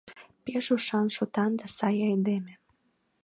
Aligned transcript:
Пеш 0.43 0.65
ушан-шотан 0.75 1.51
да 1.59 1.65
сай 1.75 1.97
айдеме! 2.07 2.53